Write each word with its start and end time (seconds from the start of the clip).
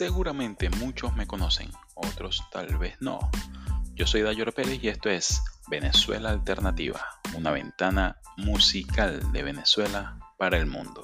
Seguramente 0.00 0.70
muchos 0.70 1.14
me 1.14 1.26
conocen, 1.26 1.70
otros 1.94 2.42
tal 2.50 2.78
vez 2.78 2.96
no. 3.00 3.18
Yo 3.94 4.06
soy 4.06 4.22
Dayor 4.22 4.54
Pérez 4.54 4.82
y 4.82 4.88
esto 4.88 5.10
es 5.10 5.42
Venezuela 5.68 6.30
Alternativa, 6.30 7.02
una 7.36 7.50
ventana 7.50 8.16
musical 8.38 9.30
de 9.30 9.42
Venezuela 9.42 10.18
para 10.38 10.56
el 10.56 10.64
mundo. 10.64 11.02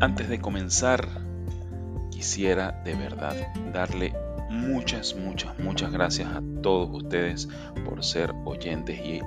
Antes 0.00 0.28
de 0.28 0.40
comenzar, 0.40 1.06
quisiera 2.10 2.72
de 2.84 2.96
verdad 2.96 3.36
darle 3.72 4.12
muchas, 4.48 5.14
muchas, 5.14 5.58
muchas 5.58 5.92
gracias 5.92 6.28
a 6.28 6.42
todos 6.62 6.90
ustedes 7.02 7.48
por 7.84 8.04
ser 8.04 8.34
oyentes 8.44 8.98
y 8.98 9.20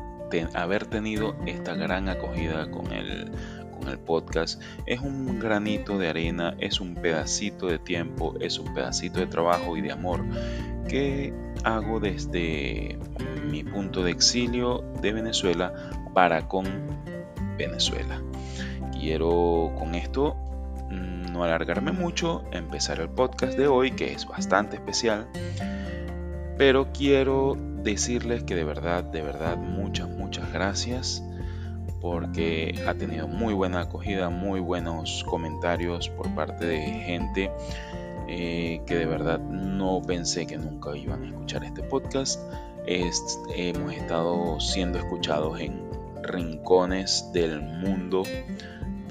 haber 0.53 0.85
tenido 0.85 1.35
esta 1.45 1.75
gran 1.75 2.07
acogida 2.09 2.69
con 2.71 2.91
el, 2.93 3.31
con 3.77 3.89
el 3.89 3.99
podcast. 3.99 4.61
Es 4.85 5.01
un 5.01 5.39
granito 5.39 5.97
de 5.97 6.09
arena, 6.09 6.55
es 6.59 6.79
un 6.79 6.95
pedacito 6.95 7.67
de 7.67 7.79
tiempo, 7.79 8.35
es 8.39 8.57
un 8.57 8.73
pedacito 8.73 9.19
de 9.19 9.27
trabajo 9.27 9.75
y 9.77 9.81
de 9.81 9.91
amor 9.91 10.23
que 10.87 11.33
hago 11.63 11.99
desde 11.99 12.97
mi 13.49 13.63
punto 13.63 14.03
de 14.03 14.11
exilio 14.11 14.83
de 15.01 15.13
Venezuela 15.13 15.73
para 16.13 16.47
con 16.47 16.65
Venezuela. 17.57 18.21
Quiero 18.93 19.73
con 19.77 19.95
esto 19.95 20.35
no 21.31 21.43
alargarme 21.43 21.91
mucho, 21.91 22.43
empezar 22.51 22.99
el 22.99 23.09
podcast 23.09 23.57
de 23.57 23.67
hoy, 23.67 23.91
que 23.91 24.13
es 24.13 24.27
bastante 24.27 24.75
especial, 24.75 25.27
pero 26.57 26.91
quiero 26.91 27.57
decirles 27.83 28.43
que 28.43 28.55
de 28.55 28.63
verdad, 28.63 29.03
de 29.03 29.21
verdad, 29.21 29.57
muchas, 29.57 30.09
muchas 30.09 30.51
gracias 30.51 31.23
porque 32.01 32.83
ha 32.87 32.95
tenido 32.95 33.27
muy 33.27 33.53
buena 33.53 33.81
acogida, 33.81 34.29
muy 34.29 34.59
buenos 34.59 35.23
comentarios 35.23 36.09
por 36.09 36.33
parte 36.33 36.65
de 36.65 36.81
gente 36.81 37.51
eh, 38.27 38.81
que 38.87 38.95
de 38.95 39.05
verdad 39.05 39.39
no 39.39 40.01
pensé 40.01 40.47
que 40.47 40.57
nunca 40.57 40.95
iban 40.95 41.23
a 41.23 41.27
escuchar 41.27 41.63
este 41.63 41.83
podcast. 41.83 42.39
hemos 42.85 43.93
estado 43.93 44.59
siendo 44.59 44.97
escuchados 44.97 45.59
en 45.59 45.83
rincones 46.23 47.29
del 47.33 47.61
mundo 47.61 48.23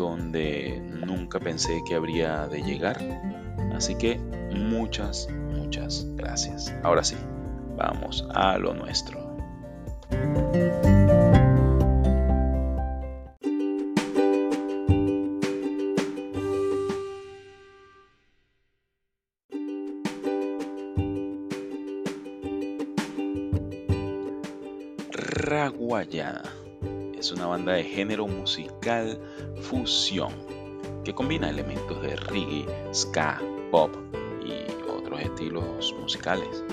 donde 0.00 0.80
nunca 1.06 1.38
pensé 1.38 1.82
que 1.86 1.94
habría 1.94 2.48
de 2.48 2.62
llegar. 2.62 2.98
Así 3.74 3.94
que 3.94 4.18
muchas, 4.18 5.28
muchas 5.30 6.06
gracias. 6.16 6.74
Ahora 6.82 7.04
sí, 7.04 7.16
vamos 7.76 8.26
a 8.34 8.56
lo 8.56 8.72
nuestro. 8.72 9.30
Es 27.20 27.30
una 27.32 27.46
banda 27.46 27.74
de 27.74 27.84
género 27.84 28.26
musical 28.26 29.20
fusión 29.60 30.32
que 31.04 31.14
combina 31.14 31.50
elementos 31.50 32.00
de 32.00 32.16
reggae, 32.16 32.66
ska, 32.94 33.40
pop 33.70 33.94
y 34.42 34.64
otros 34.90 35.20
estilos 35.20 35.94
musicales. 36.00 36.64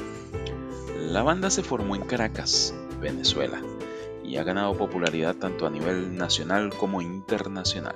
La 0.97 1.22
banda 1.22 1.49
se 1.49 1.63
formó 1.63 1.97
en 1.97 2.03
Caracas, 2.03 2.73
Venezuela, 3.01 3.61
y 4.23 4.38
ha 4.38 4.44
ganado 4.44 4.73
popularidad 4.73 5.35
tanto 5.35 5.67
a 5.67 5.69
nivel 5.69 6.16
nacional 6.16 6.73
como 6.73 7.01
internacional. 7.01 7.95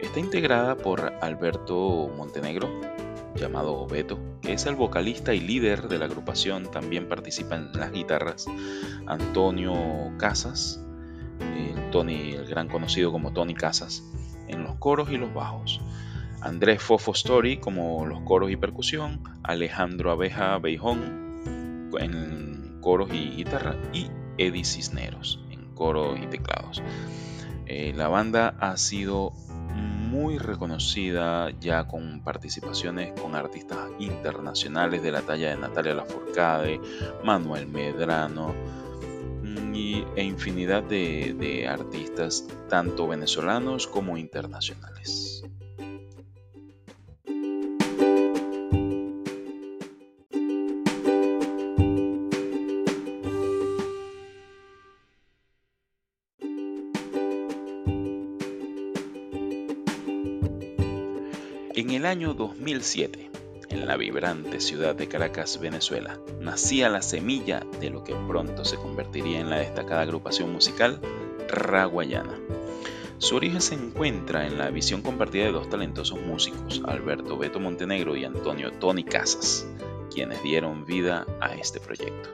Está 0.00 0.18
integrada 0.18 0.76
por 0.76 1.12
Alberto 1.20 2.10
Montenegro, 2.16 2.68
llamado 3.36 3.86
Beto, 3.86 4.18
que 4.42 4.52
es 4.52 4.66
el 4.66 4.74
vocalista 4.74 5.32
y 5.32 5.40
líder 5.40 5.86
de 5.88 5.98
la 5.98 6.06
agrupación, 6.06 6.70
también 6.72 7.08
participa 7.08 7.54
en 7.54 7.72
las 7.72 7.92
guitarras, 7.92 8.46
Antonio 9.06 10.12
Casas, 10.18 10.84
Tony, 11.90 12.32
el 12.32 12.46
gran 12.46 12.68
conocido 12.68 13.12
como 13.12 13.32
Tony 13.32 13.54
Casas, 13.54 14.04
en 14.46 14.62
los 14.62 14.76
coros 14.76 15.10
y 15.10 15.16
los 15.16 15.32
bajos. 15.32 15.80
Andrés 16.40 16.82
Fofo 16.82 17.12
Story 17.12 17.58
como 17.58 18.06
los 18.06 18.20
coros 18.20 18.50
y 18.50 18.56
percusión, 18.56 19.20
Alejandro 19.42 20.10
Abeja 20.10 20.58
Beijón 20.58 21.90
en 21.98 22.78
coros 22.80 23.10
y 23.12 23.30
guitarra 23.30 23.76
y 23.92 24.08
Eddie 24.36 24.64
Cisneros 24.64 25.44
en 25.50 25.74
coros 25.74 26.18
y 26.22 26.26
teclados. 26.26 26.82
Eh, 27.66 27.92
la 27.96 28.08
banda 28.08 28.54
ha 28.60 28.76
sido 28.76 29.32
muy 29.74 30.38
reconocida 30.38 31.50
ya 31.60 31.86
con 31.86 32.22
participaciones 32.22 33.18
con 33.20 33.34
artistas 33.34 33.90
internacionales 33.98 35.02
de 35.02 35.12
la 35.12 35.22
talla 35.22 35.50
de 35.50 35.58
Natalia 35.58 35.94
Lafourcade, 35.94 36.80
Manuel 37.24 37.66
Medrano, 37.66 38.54
e 40.16 40.22
infinidad 40.22 40.82
de, 40.82 41.66
artistas, 41.68 42.46
tanto 42.68 43.06
venezolanos 43.06 43.86
como 43.86 44.16
internacionales. 44.16 45.42
En 61.74 61.90
el 61.90 62.06
año 62.06 62.34
2007, 62.34 63.27
en 63.70 63.86
la 63.86 63.96
vibrante 63.96 64.60
ciudad 64.60 64.94
de 64.94 65.08
Caracas, 65.08 65.60
Venezuela, 65.60 66.18
nacía 66.40 66.88
la 66.88 67.02
semilla 67.02 67.64
de 67.80 67.90
lo 67.90 68.04
que 68.04 68.14
pronto 68.14 68.64
se 68.64 68.76
convertiría 68.76 69.40
en 69.40 69.50
la 69.50 69.58
destacada 69.58 70.02
agrupación 70.02 70.52
musical 70.52 71.00
Raguayana. 71.48 72.38
Su 73.18 73.36
origen 73.36 73.60
se 73.60 73.74
encuentra 73.74 74.46
en 74.46 74.58
la 74.58 74.70
visión 74.70 75.02
compartida 75.02 75.44
de 75.44 75.52
dos 75.52 75.68
talentosos 75.68 76.20
músicos, 76.20 76.82
Alberto 76.84 77.36
Beto 77.36 77.58
Montenegro 77.58 78.16
y 78.16 78.24
Antonio 78.24 78.72
Tony 78.72 79.04
Casas, 79.04 79.66
quienes 80.12 80.42
dieron 80.42 80.84
vida 80.84 81.26
a 81.40 81.54
este 81.54 81.80
proyecto. 81.80 82.30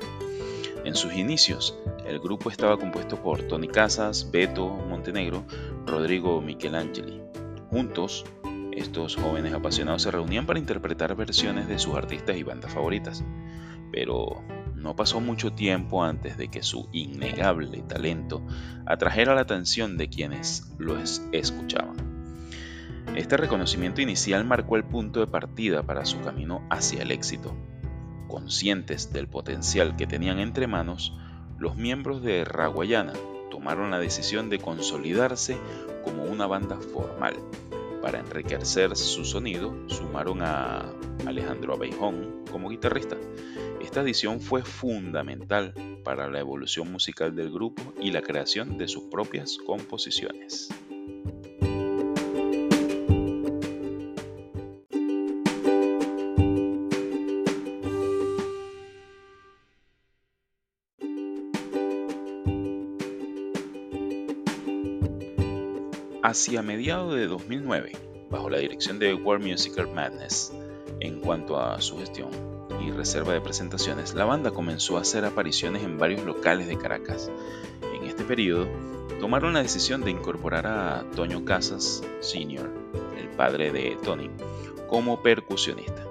En 0.84 0.94
sus 0.94 1.14
inicios, 1.14 1.78
el 2.06 2.20
grupo 2.20 2.50
estaba 2.50 2.76
compuesto 2.76 3.16
por 3.16 3.42
Tony 3.44 3.68
Casas, 3.68 4.30
Beto 4.30 4.68
Montenegro, 4.68 5.44
Rodrigo 5.86 6.42
Michelangeli. 6.42 7.22
Juntos 7.70 8.26
estos 8.76 9.16
jóvenes 9.16 9.54
apasionados 9.54 10.02
se 10.02 10.10
reunían 10.10 10.46
para 10.46 10.58
interpretar 10.58 11.14
versiones 11.14 11.68
de 11.68 11.78
sus 11.78 11.94
artistas 11.94 12.36
y 12.36 12.42
bandas 12.42 12.72
favoritas, 12.72 13.24
pero 13.92 14.42
no 14.74 14.96
pasó 14.96 15.20
mucho 15.20 15.52
tiempo 15.52 16.04
antes 16.04 16.36
de 16.36 16.48
que 16.48 16.62
su 16.62 16.88
innegable 16.92 17.82
talento 17.82 18.44
atrajera 18.86 19.34
la 19.34 19.42
atención 19.42 19.96
de 19.96 20.08
quienes 20.08 20.74
los 20.78 21.22
escuchaban. 21.32 21.96
Este 23.14 23.36
reconocimiento 23.36 24.00
inicial 24.00 24.44
marcó 24.44 24.76
el 24.76 24.84
punto 24.84 25.20
de 25.20 25.26
partida 25.26 25.82
para 25.84 26.04
su 26.04 26.20
camino 26.20 26.66
hacia 26.68 27.02
el 27.02 27.12
éxito. 27.12 27.54
Conscientes 28.28 29.12
del 29.12 29.28
potencial 29.28 29.94
que 29.94 30.06
tenían 30.06 30.40
entre 30.40 30.66
manos, 30.66 31.16
los 31.58 31.76
miembros 31.76 32.22
de 32.22 32.44
Raguayana 32.44 33.12
tomaron 33.50 33.92
la 33.92 34.00
decisión 34.00 34.50
de 34.50 34.58
consolidarse 34.58 35.56
como 36.02 36.24
una 36.24 36.46
banda 36.46 36.76
formal 36.76 37.36
para 38.04 38.18
enriquecer 38.18 38.94
su 38.96 39.24
sonido, 39.24 39.74
sumaron 39.88 40.42
a 40.42 40.92
Alejandro 41.26 41.72
Abeijón 41.72 42.44
como 42.52 42.68
guitarrista. 42.68 43.16
Esta 43.80 44.00
adición 44.00 44.42
fue 44.42 44.60
fundamental 44.60 45.72
para 46.04 46.28
la 46.28 46.38
evolución 46.38 46.92
musical 46.92 47.34
del 47.34 47.50
grupo 47.50 47.94
y 47.98 48.10
la 48.10 48.20
creación 48.20 48.76
de 48.76 48.88
sus 48.88 49.04
propias 49.04 49.56
composiciones. 49.56 50.68
Hacia 66.44 66.60
mediados 66.60 67.14
de 67.14 67.26
2009, 67.26 67.92
bajo 68.28 68.50
la 68.50 68.58
dirección 68.58 68.98
de 68.98 69.14
World 69.14 69.46
Musical 69.46 69.88
Madness, 69.94 70.52
en 71.00 71.20
cuanto 71.20 71.58
a 71.58 71.80
su 71.80 71.96
gestión 71.96 72.28
y 72.86 72.90
reserva 72.90 73.32
de 73.32 73.40
presentaciones, 73.40 74.12
la 74.12 74.26
banda 74.26 74.50
comenzó 74.50 74.98
a 74.98 75.00
hacer 75.00 75.24
apariciones 75.24 75.84
en 75.84 75.96
varios 75.96 76.22
locales 76.22 76.66
de 76.66 76.76
Caracas. 76.76 77.30
En 77.98 78.04
este 78.04 78.24
periodo, 78.24 78.68
tomaron 79.20 79.54
la 79.54 79.62
decisión 79.62 80.02
de 80.02 80.10
incorporar 80.10 80.66
a 80.66 81.06
Toño 81.16 81.46
Casas 81.46 82.02
Sr., 82.20 82.70
el 83.18 83.28
padre 83.30 83.72
de 83.72 83.96
Tony, 84.04 84.28
como 84.86 85.22
percusionista. 85.22 86.04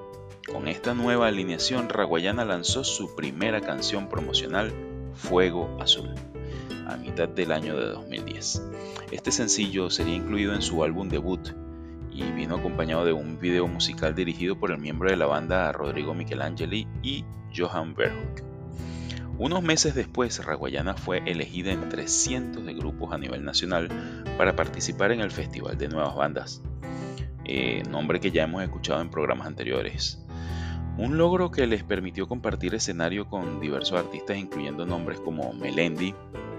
Con 0.52 0.68
esta 0.68 0.96
nueva 0.96 1.28
alineación, 1.28 1.90
Raguayana 1.90 2.44
lanzó 2.44 2.84
su 2.84 3.14
primera 3.14 3.62
canción 3.62 4.10
promocional, 4.10 4.74
Fuego 5.14 5.78
Azul, 5.80 6.10
a 6.88 6.98
mitad 6.98 7.30
del 7.30 7.52
año 7.52 7.78
de 7.78 7.86
2010. 7.88 8.62
Este 9.12 9.32
sencillo 9.32 9.90
sería 9.90 10.16
incluido 10.16 10.54
en 10.54 10.62
su 10.62 10.84
álbum 10.84 11.10
debut 11.10 11.50
y 12.12 12.24
vino 12.32 12.56
acompañado 12.56 13.06
de 13.06 13.14
un 13.14 13.40
video 13.40 13.68
musical 13.68 14.14
dirigido 14.16 14.58
por 14.58 14.72
el 14.72 14.78
miembro 14.78 15.10
de 15.10 15.18
la 15.18 15.26
banda 15.26 15.72
Rodrigo 15.72 16.14
Michelangeli 16.14 16.88
y 17.02 17.26
Johan 17.56 17.96
Verhoek. 17.96 18.44
Unos 19.40 19.64
meses 19.64 19.96
después, 19.96 20.46
Raguayana 20.46 20.94
fue 20.94 21.24
elegida 21.26 21.72
entre 21.72 22.08
cientos 22.08 22.64
de 22.66 22.76
grupos 22.76 23.12
a 23.14 23.18
nivel 23.18 23.44
nacional 23.44 23.90
para 24.38 24.56
participar 24.56 25.12
en 25.12 25.22
el 25.22 25.32
Festival 25.32 25.76
de 25.78 25.90
Nuevas 25.90 26.16
Bandas, 26.16 26.62
eh, 27.46 27.82
nombre 27.90 28.20
que 28.20 28.30
ya 28.30 28.44
hemos 28.44 28.62
escuchado 28.62 29.02
en 29.02 29.10
programas 29.10 29.48
anteriores. 29.48 30.24
Un 30.98 31.18
logro 31.18 31.50
que 31.50 31.66
les 31.66 31.84
permitió 31.84 32.28
compartir 32.28 32.76
escenario 32.76 33.28
con 33.28 33.60
diversos 33.60 34.00
artistas 34.00 34.38
incluyendo 34.38 34.86
nombres 34.86 35.20
como 35.20 35.52
Melendi, 35.52 36.14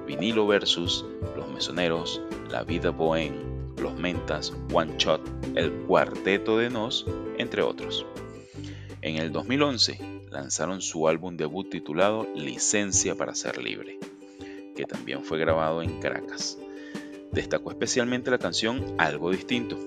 Vinilo 0.07 0.47
Versus, 0.47 1.05
Los 1.37 1.49
Mesoneros, 1.49 2.21
La 2.51 2.63
Vida 2.63 2.91
Bohem, 2.91 3.35
Los 3.79 3.95
Mentas, 3.95 4.53
One 4.73 4.95
Shot, 4.99 5.21
El 5.55 5.73
Cuarteto 5.87 6.59
de 6.59 6.71
Nos, 6.71 7.07
entre 7.39 7.63
otros. 7.63 8.07
En 9.03 9.17
el 9.17 9.33
2011, 9.33 9.99
lanzaron 10.31 10.81
su 10.81 11.09
álbum 11.09 11.37
debut 11.37 11.71
titulado 11.71 12.27
Licencia 12.35 13.15
para 13.15 13.35
ser 13.35 13.63
libre, 13.63 13.99
que 14.77 14.85
también 14.85 15.25
fue 15.25 15.39
grabado 15.39 15.83
en 15.83 16.01
Caracas. 16.01 16.59
Destacó 17.33 17.71
especialmente 17.71 18.31
la 18.31 18.39
canción 18.39 18.95
Algo 18.99 19.31
Distinto, 19.31 19.79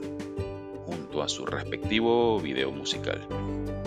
junto 0.86 1.22
a 1.22 1.30
su 1.30 1.46
respectivo 1.46 2.40
video 2.40 2.72
musical, 2.72 3.28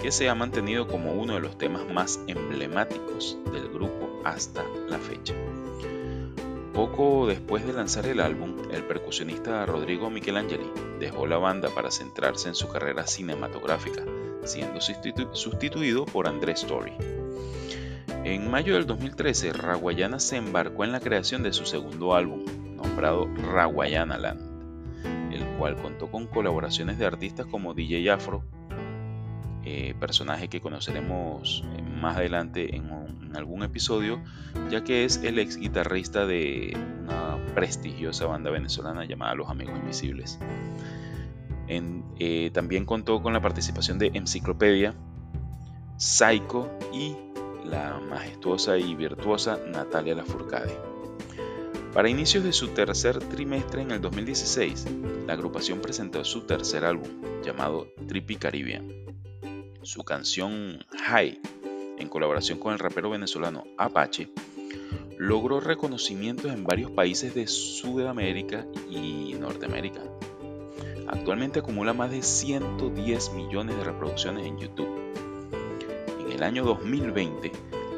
que 0.03 0.13
se 0.13 0.29
ha 0.29 0.35
mantenido 0.35 0.87
como 0.87 1.13
uno 1.13 1.35
de 1.35 1.41
los 1.41 1.59
temas 1.59 1.87
más 1.93 2.21
emblemáticos 2.27 3.39
del 3.53 3.69
grupo 3.69 4.21
hasta 4.25 4.65
la 4.89 4.99
fecha. 4.99 5.35
Poco 6.75 7.27
después 7.27 7.67
de 7.67 7.73
lanzar 7.73 8.07
el 8.07 8.21
álbum, 8.21 8.57
el 8.71 8.85
percusionista 8.85 9.67
Rodrigo 9.67 10.09
Michelangeli 10.09 10.71
dejó 11.01 11.27
la 11.27 11.37
banda 11.37 11.69
para 11.75 11.91
centrarse 11.91 12.49
en 12.49 12.55
su 12.55 12.69
carrera 12.69 13.07
cinematográfica, 13.07 14.05
siendo 14.45 14.81
sustituido 14.81 16.07
por 16.07 16.29
Andrés 16.29 16.63
Story. 16.63 16.93
En 18.25 18.51
mayo 18.51 18.75
del 18.75 18.87
2013, 18.87 19.53
Raguayana 19.53 20.21
se 20.21 20.37
embarcó 20.37 20.85
en 20.85 20.93
la 20.93 21.01
creación 21.01 21.43
de 21.43 21.53
su 21.53 21.67
segundo 21.67 22.15
álbum, 22.15 22.45
nombrado 22.77 23.27
Raguayana 23.53 24.19
Land, 24.19 25.33
el 25.33 25.45
cual 25.59 25.77
contó 25.77 26.11
con 26.11 26.29
colaboraciones 26.29 26.99
de 26.99 27.07
artistas 27.07 27.47
como 27.47 27.75
DJ 27.75 28.11
Afro, 28.11 28.45
eh, 29.73 29.95
personaje 30.01 30.49
que 30.49 30.61
conoceremos 30.61 31.63
eh, 31.77 31.83
más 31.83 32.17
adelante 32.17 32.75
en, 32.75 32.91
algún 33.37 33.63
episodio, 33.63 34.21
ya 34.69 34.83
que 34.83 35.05
es 35.05 35.19
el 35.23 35.39
ex 35.39 35.57
guitarrista 35.57 36.27
de 36.27 36.77
una 37.03 37.39
prestigiosa 37.55 38.27
banda 38.27 38.51
venezolana 38.51 39.05
llamada 39.05 39.37
Los 39.37 39.49
Amigos 39.49 39.79
Invisibles. 39.79 40.41
Eh, 41.69 42.51
también 42.53 42.85
contó 42.85 43.23
con 43.23 43.33
la 43.33 43.41
participación 43.41 44.01
de 44.01 44.11
Enciclopedia, 44.13 44.97
Psycho 45.97 46.69
y 46.93 47.15
la 47.65 48.01
majestuosa 48.11 48.77
y 48.77 48.97
virtuosa 48.97 49.61
Natalia 49.73 50.17
Lafourcade. 50.17 50.77
Para 51.95 52.09
inicios 52.09 52.43
de 52.43 52.53
su 52.53 52.69
tercer 52.69 53.21
trimestre 53.21 53.83
en 53.83 53.93
el 53.93 54.01
2016, 54.01 54.87
la 55.29 55.35
agrupación 55.35 55.81
presentó 55.81 56.25
su 56.25 56.41
tercer 56.41 56.85
álbum, 56.85 57.09
llamado 57.45 57.87
Trippy 58.09 58.35
Caribbean. 58.35 59.01
Su 59.83 60.03
canción 60.05 60.85
High, 61.07 61.41
en 61.99 62.09
colaboración 62.09 62.59
con 62.59 62.73
el 62.73 62.79
rapero 62.79 63.11
venezolano 63.11 63.65
Apache, 63.79 64.31
logró 65.19 65.61
reconocimientos 65.61 66.53
en 66.53 66.65
varios 66.65 66.91
países 66.91 67.35
de 67.35 67.47
Sudamérica 67.47 68.67
y 68.91 69.35
Norteamérica, 69.39 70.01
Actualmente 71.13 71.59
acumula 71.59 71.93
más 71.93 72.13
de 72.13 72.23
110 72.23 73.33
millones 73.33 73.77
de 73.77 73.83
reproducciones 73.83 74.47
en 74.47 74.59
YouTube. 74.59 74.89
En 76.21 76.31
el 76.31 76.45
año 76.45 76.65
2020, 76.65 77.51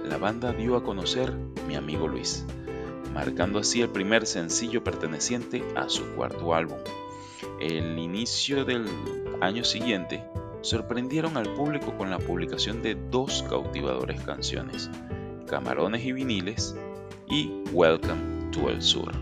la 0.06 0.17
banda 0.17 0.52
dio 0.52 0.76
a 0.76 0.82
conocer 0.82 1.31
Mi 1.69 1.76
amigo 1.76 2.08
Luis, 2.08 2.46
marcando 3.12 3.58
así 3.58 3.82
el 3.82 3.90
primer 3.90 4.26
sencillo 4.26 4.82
perteneciente 4.82 5.62
a 5.76 5.90
su 5.90 6.06
cuarto 6.14 6.55
álbum. 6.55 6.79
El 7.61 7.99
inicio 7.99 8.64
del 8.64 8.87
año 9.43 9.62
siguiente 9.62 10.25
sorprendieron 10.62 11.36
al 11.36 11.52
público 11.54 11.96
con 11.96 12.10
la 12.10 12.18
publicación 12.18 12.82
de 12.82 12.96
dos 13.10 13.44
cautivadores 13.48 14.20
canciones, 14.22 14.90
Camarones 15.46 16.04
y 16.04 16.12
Viniles 16.12 16.76
y 17.28 17.50
Welcome 17.72 18.50
to 18.52 18.70
El 18.70 18.80
Sur. 18.80 19.12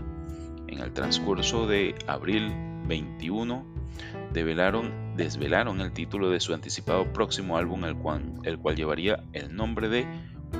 En 0.67 0.79
el 0.79 0.93
transcurso 0.93 1.67
de 1.67 1.95
abril 2.07 2.53
21 2.87 3.65
desvelaron 4.33 5.81
el 5.81 5.91
título 5.91 6.29
de 6.29 6.39
su 6.39 6.53
anticipado 6.53 7.11
próximo 7.11 7.57
álbum, 7.57 7.85
el 7.85 7.95
cual, 7.95 8.21
el 8.43 8.57
cual 8.57 8.75
llevaría 8.75 9.23
el 9.33 9.53
nombre 9.53 9.89
de 9.89 10.05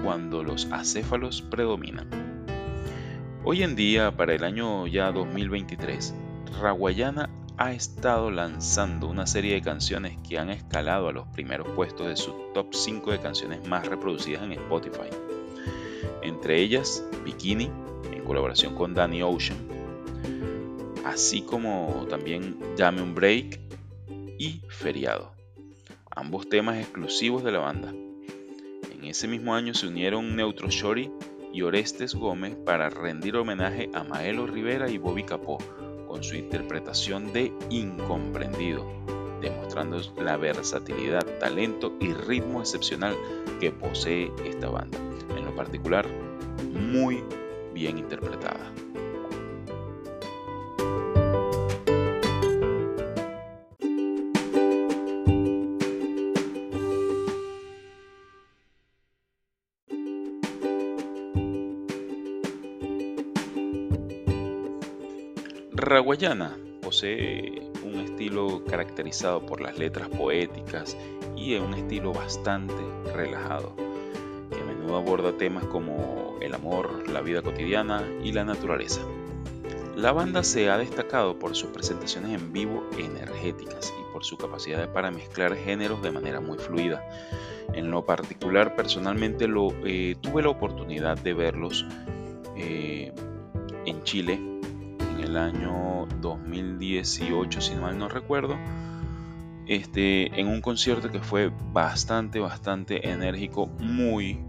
Cuando 0.03 0.43
los 0.43 0.65
acéfalos 0.71 1.41
predominan. 1.41 2.09
Hoy 3.43 3.63
en 3.63 3.75
día, 3.75 4.15
para 4.15 4.33
el 4.33 4.43
año 4.43 4.87
ya 4.87 5.11
2023, 5.11 6.15
Raguayana 6.61 7.29
ha 7.61 7.73
estado 7.73 8.31
lanzando 8.31 9.07
una 9.07 9.27
serie 9.27 9.53
de 9.53 9.61
canciones 9.61 10.17
que 10.27 10.39
han 10.39 10.49
escalado 10.49 11.09
a 11.09 11.11
los 11.11 11.27
primeros 11.27 11.67
puestos 11.75 12.07
de 12.07 12.15
su 12.15 12.33
top 12.55 12.73
5 12.73 13.11
de 13.11 13.19
canciones 13.19 13.67
más 13.67 13.85
reproducidas 13.85 14.41
en 14.41 14.53
Spotify. 14.53 15.11
Entre 16.23 16.59
ellas, 16.59 17.05
Bikini, 17.23 17.69
en 18.11 18.23
colaboración 18.25 18.73
con 18.73 18.95
Danny 18.95 19.21
Ocean, 19.21 19.59
así 21.05 21.43
como 21.43 22.07
también 22.09 22.57
Dame 22.77 23.03
un 23.03 23.13
Break 23.13 23.59
y 24.39 24.63
Feriado, 24.67 25.31
ambos 26.09 26.49
temas 26.49 26.79
exclusivos 26.79 27.43
de 27.43 27.51
la 27.51 27.59
banda. 27.59 27.93
En 28.91 29.03
ese 29.03 29.27
mismo 29.27 29.53
año 29.53 29.75
se 29.75 29.85
unieron 29.85 30.35
Neutro 30.35 30.71
Shorty 30.71 31.11
y 31.53 31.61
Orestes 31.61 32.15
Gómez 32.15 32.55
para 32.55 32.89
rendir 32.89 33.35
homenaje 33.35 33.91
a 33.93 34.03
Maelo 34.03 34.47
Rivera 34.47 34.89
y 34.89 34.97
Bobby 34.97 35.25
Capó 35.25 35.59
con 36.11 36.25
su 36.25 36.35
interpretación 36.35 37.31
de 37.31 37.53
Incomprendido, 37.69 38.86
demostrando 39.39 39.97
la 40.21 40.36
versatilidad, 40.36 41.25
talento 41.39 41.95
y 42.01 42.12
ritmo 42.12 42.59
excepcional 42.59 43.15
que 43.62 43.71
posee 43.71 44.29
esta 44.45 44.69
banda, 44.69 44.97
en 45.38 45.45
lo 45.45 45.55
particular 45.55 46.05
muy 46.74 47.24
bien 47.74 47.97
interpretada. 47.97 48.74
Raguayana 65.91 66.57
posee 66.81 67.69
un 67.83 68.00
estilo 68.00 68.63
caracterizado 68.63 69.45
por 69.45 69.60
las 69.60 69.77
letras 69.77 70.07
poéticas 70.07 70.95
y 71.36 71.55
un 71.55 71.74
estilo 71.74 72.13
bastante 72.13 72.74
relajado, 73.13 73.75
que 74.50 74.62
a 74.62 74.63
menudo 74.63 74.95
aborda 74.95 75.36
temas 75.36 75.65
como 75.65 76.38
el 76.39 76.55
amor, 76.55 77.10
la 77.10 77.19
vida 77.19 77.41
cotidiana 77.41 78.07
y 78.24 78.31
la 78.31 78.45
naturaleza. 78.45 79.01
La 79.98 80.13
banda 80.13 80.43
se 80.43 80.69
ha 80.69 80.77
destacado 80.77 81.38
por 81.38 81.57
sus 81.57 81.71
presentaciones 81.71 82.41
en 82.41 82.53
vivo 82.53 82.89
energéticas 82.98 83.93
y 84.00 84.13
por 84.13 84.24
su 84.24 84.38
capacidad 84.38 84.93
para 84.93 85.12
mezclar 85.12 85.57
géneros 85.57 86.01
de 86.01 86.12
manera 86.12 86.39
muy 86.39 86.57
fluida. 86.57 87.03
En 87.74 87.91
lo 87.91 88.05
particular, 88.05 88.77
personalmente 88.77 89.45
eh, 89.83 90.15
tuve 90.21 90.41
la 90.41 90.50
oportunidad 90.50 91.17
de 91.17 91.33
verlos 91.33 91.86
eh, 92.55 93.12
en 93.86 94.03
Chile 94.03 94.50
el 95.31 95.38
año 95.38 96.07
2018, 96.19 97.61
si 97.61 97.75
mal 97.75 97.97
no 97.97 98.09
recuerdo, 98.09 98.57
este, 99.65 100.39
en 100.39 100.47
un 100.47 100.59
concierto 100.59 101.09
que 101.09 101.19
fue 101.19 101.51
bastante, 101.71 102.39
bastante 102.39 103.09
enérgico, 103.09 103.67
muy, 103.79 104.39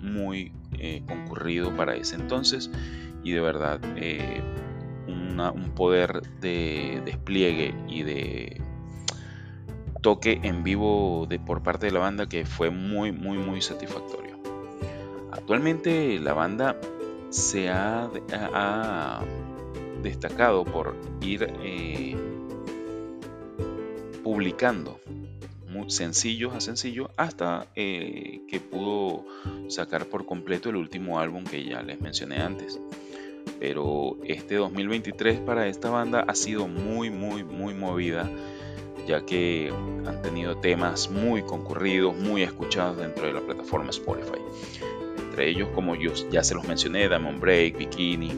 muy 0.00 0.52
eh, 0.78 1.02
concurrido 1.06 1.76
para 1.76 1.94
ese 1.94 2.16
entonces 2.16 2.70
y 3.22 3.32
de 3.32 3.40
verdad 3.40 3.80
eh, 3.96 4.42
un 5.06 5.72
poder 5.74 6.22
de 6.40 7.02
despliegue 7.04 7.74
y 7.88 8.02
de 8.04 8.62
toque 10.00 10.40
en 10.42 10.62
vivo 10.62 11.26
de, 11.28 11.38
por 11.38 11.62
parte 11.62 11.86
de 11.86 11.92
la 11.92 11.98
banda 11.98 12.28
que 12.28 12.46
fue 12.46 12.70
muy, 12.70 13.12
muy, 13.12 13.36
muy 13.36 13.60
satisfactorio. 13.60 14.38
Actualmente 15.32 16.18
la 16.20 16.32
banda 16.32 16.76
se 17.30 17.68
ha, 17.68 18.08
ha 18.32 19.22
destacado 20.04 20.64
por 20.64 20.94
ir 21.20 21.52
eh, 21.64 22.14
publicando 24.22 25.00
sencillos 25.88 26.54
a 26.54 26.60
sencillos 26.60 27.08
hasta 27.16 27.66
eh, 27.74 28.42
que 28.48 28.60
pudo 28.60 29.24
sacar 29.68 30.06
por 30.06 30.24
completo 30.24 30.70
el 30.70 30.76
último 30.76 31.18
álbum 31.18 31.44
que 31.44 31.64
ya 31.64 31.82
les 31.82 32.00
mencioné 32.00 32.36
antes. 32.36 32.80
Pero 33.58 34.16
este 34.24 34.56
2023 34.56 35.40
para 35.40 35.66
esta 35.66 35.90
banda 35.90 36.24
ha 36.26 36.34
sido 36.34 36.68
muy, 36.68 37.10
muy, 37.10 37.44
muy 37.44 37.74
movida, 37.74 38.30
ya 39.06 39.24
que 39.24 39.72
han 40.06 40.22
tenido 40.22 40.56
temas 40.56 41.10
muy 41.10 41.42
concurridos, 41.42 42.16
muy 42.16 42.42
escuchados 42.42 42.96
dentro 42.96 43.26
de 43.26 43.32
la 43.32 43.40
plataforma 43.40 43.90
Spotify. 43.90 44.38
Entre 45.18 45.50
ellos, 45.50 45.68
como 45.74 45.94
yo 45.96 46.12
ya 46.30 46.42
se 46.44 46.54
los 46.54 46.66
mencioné, 46.66 47.08
Diamond 47.08 47.40
Break, 47.40 47.76
Bikini, 47.76 48.30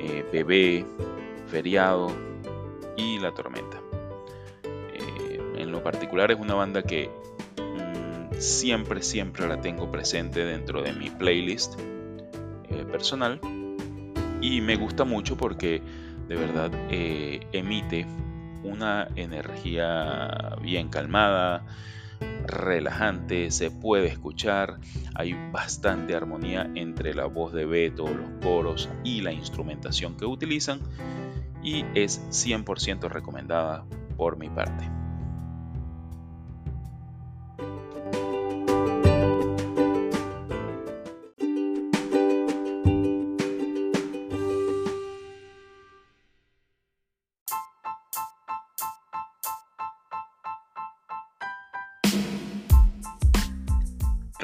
eh, 0.00 0.24
Bebé, 0.32 0.84
Feriado 1.48 2.10
y 2.96 3.18
La 3.18 3.32
Tormenta. 3.32 3.80
En 5.60 5.72
lo 5.72 5.82
particular 5.82 6.30
es 6.30 6.40
una 6.40 6.54
banda 6.54 6.82
que 6.82 7.10
mm, 7.58 8.34
siempre, 8.38 9.02
siempre 9.02 9.46
la 9.46 9.60
tengo 9.60 9.90
presente 9.90 10.44
dentro 10.44 10.82
de 10.82 10.92
mi 10.92 11.10
playlist 11.10 11.78
eh, 12.70 12.84
personal. 12.90 13.38
Y 14.40 14.62
me 14.62 14.76
gusta 14.76 15.04
mucho 15.04 15.36
porque 15.36 15.82
de 16.28 16.34
verdad 16.34 16.70
eh, 16.90 17.46
emite 17.52 18.06
una 18.62 19.08
energía 19.16 20.56
bien 20.62 20.88
calmada, 20.88 21.66
relajante, 22.46 23.50
se 23.50 23.70
puede 23.70 24.08
escuchar, 24.08 24.78
hay 25.14 25.34
bastante 25.52 26.14
armonía 26.14 26.70
entre 26.74 27.14
la 27.14 27.26
voz 27.26 27.52
de 27.52 27.66
Beto, 27.66 28.04
los 28.04 28.30
coros 28.42 28.88
y 29.04 29.20
la 29.20 29.32
instrumentación 29.32 30.16
que 30.16 30.26
utilizan 30.26 30.80
y 31.62 31.84
es 31.94 32.22
100% 32.30 33.08
recomendada 33.08 33.84
por 34.16 34.36
mi 34.36 34.48
parte. 34.48 34.88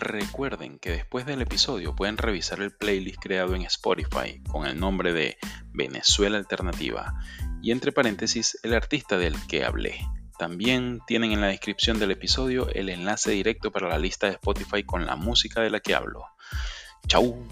Recuerden 0.07 0.79
que 0.79 0.91
después 0.91 1.27
del 1.27 1.43
episodio 1.43 1.97
pueden 1.97 2.17
revisar 2.17 2.61
el 2.61 2.71
playlist 2.71 3.19
creado 3.21 3.57
en 3.57 3.63
Spotify 3.63 4.41
con 4.49 4.65
el 4.65 4.79
nombre 4.79 5.13
de 5.13 5.37
Venezuela 5.73 6.39
Alternativa 6.39 7.13
y 7.61 7.73
entre 7.73 7.91
paréntesis 7.91 8.57
el 8.63 8.75
artista 8.75 9.19
del 9.19 9.35
que 9.49 9.65
hablé. 9.65 9.99
También 10.39 11.01
tienen 11.09 11.33
en 11.33 11.41
la 11.41 11.49
descripción 11.49 11.99
del 11.99 12.13
episodio 12.13 12.69
el 12.73 12.89
enlace 12.89 13.33
directo 13.33 13.73
para 13.73 13.89
la 13.89 13.99
lista 13.99 14.29
de 14.29 14.35
Spotify 14.35 14.85
con 14.85 15.07
la 15.07 15.17
música 15.17 15.61
de 15.61 15.71
la 15.71 15.81
que 15.81 15.97
hablo. 15.97 16.23
¡Chao! 17.09 17.45